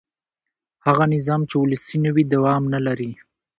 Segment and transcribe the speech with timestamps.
[0.85, 3.11] هغه نظام چې ولسي نه وي دوام نه لري